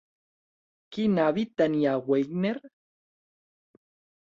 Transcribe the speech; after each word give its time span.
Quin 0.97 1.19
hàbit 1.25 1.51
tenia 1.63 1.95
Wagner? 2.09 2.55